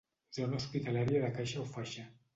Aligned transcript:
Zona 0.37 0.57
hospitalària 0.61 1.23
de 1.27 1.31
caixa 1.37 1.63
o 1.65 1.67
faixa. 1.77 2.11